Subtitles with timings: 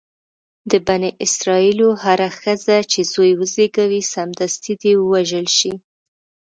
[0.71, 5.73] د بني اسرایلو هره ښځه چې زوی وزېږوي سمدستي دې ووژل شي.